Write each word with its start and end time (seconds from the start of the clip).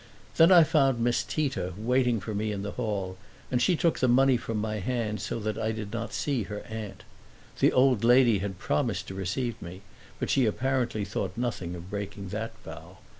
Then 0.37 0.51
I 0.51 0.63
found 0.63 0.99
Miss 0.99 1.21
Tita 1.23 1.73
waiting 1.77 2.19
for 2.19 2.33
me 2.33 2.51
in 2.51 2.63
the 2.63 2.71
hall, 2.71 3.19
and 3.51 3.61
she 3.61 3.75
took 3.75 3.99
the 3.99 4.07
money 4.07 4.35
from 4.35 4.57
my 4.57 4.79
hand 4.79 5.21
so 5.21 5.37
that 5.41 5.59
I 5.59 5.71
did 5.71 5.93
not 5.93 6.11
see 6.11 6.41
her 6.45 6.61
aunt. 6.63 7.03
The 7.59 7.71
old 7.71 8.03
lady 8.03 8.39
had 8.39 8.57
promised 8.57 9.07
to 9.09 9.13
receive 9.13 9.61
me, 9.61 9.81
but 10.19 10.31
she 10.31 10.47
apparently 10.47 11.05
thought 11.05 11.37
nothing 11.37 11.75
of 11.75 11.91
breaking 11.91 12.29
that 12.29 12.53
vow. 12.65 12.97